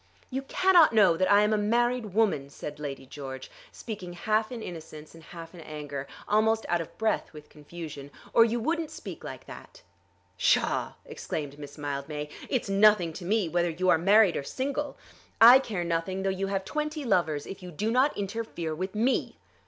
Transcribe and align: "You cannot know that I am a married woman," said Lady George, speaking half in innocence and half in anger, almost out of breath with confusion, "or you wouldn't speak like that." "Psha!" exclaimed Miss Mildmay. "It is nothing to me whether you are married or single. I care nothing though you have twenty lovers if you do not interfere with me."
"You 0.31 0.41
cannot 0.41 0.93
know 0.93 1.15
that 1.15 1.31
I 1.31 1.41
am 1.43 1.53
a 1.53 1.59
married 1.59 2.15
woman," 2.15 2.49
said 2.49 2.79
Lady 2.79 3.05
George, 3.05 3.51
speaking 3.71 4.13
half 4.13 4.51
in 4.51 4.63
innocence 4.63 5.13
and 5.13 5.23
half 5.25 5.53
in 5.53 5.61
anger, 5.61 6.07
almost 6.27 6.65
out 6.69 6.81
of 6.81 6.97
breath 6.97 7.31
with 7.33 7.49
confusion, 7.49 8.09
"or 8.33 8.43
you 8.43 8.59
wouldn't 8.59 8.89
speak 8.89 9.23
like 9.23 9.45
that." 9.45 9.83
"Psha!" 10.37 10.93
exclaimed 11.05 11.59
Miss 11.59 11.77
Mildmay. 11.77 12.29
"It 12.49 12.63
is 12.63 12.67
nothing 12.71 13.13
to 13.13 13.25
me 13.25 13.47
whether 13.47 13.69
you 13.69 13.89
are 13.89 13.99
married 13.99 14.35
or 14.37 14.41
single. 14.43 14.97
I 15.39 15.59
care 15.59 15.83
nothing 15.83 16.23
though 16.23 16.29
you 16.31 16.47
have 16.47 16.65
twenty 16.65 17.05
lovers 17.05 17.45
if 17.45 17.61
you 17.61 17.69
do 17.69 17.91
not 17.91 18.17
interfere 18.17 18.73
with 18.73 18.95
me." 18.95 19.37